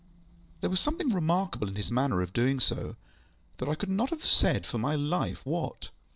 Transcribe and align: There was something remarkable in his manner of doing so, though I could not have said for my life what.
There 0.61 0.69
was 0.71 0.79
something 0.79 1.13
remarkable 1.13 1.67
in 1.67 1.75
his 1.75 1.91
manner 1.91 2.23
of 2.23 2.33
doing 2.33 2.59
so, 2.59 2.95
though 3.57 3.69
I 3.69 3.75
could 3.75 3.91
not 3.91 4.09
have 4.09 4.25
said 4.25 4.65
for 4.65 4.79
my 4.79 4.95
life 4.95 5.45
what. 5.45 5.89